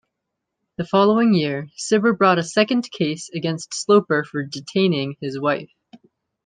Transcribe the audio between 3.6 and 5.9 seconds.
Sloper for "detaining" his wife.